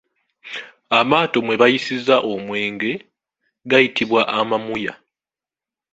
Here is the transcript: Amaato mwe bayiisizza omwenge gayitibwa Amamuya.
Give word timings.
Amaato 0.99 1.37
mwe 1.45 1.55
bayiisizza 1.61 2.15
omwenge 2.33 2.91
gayitibwa 3.69 4.21
Amamuya. 4.39 4.93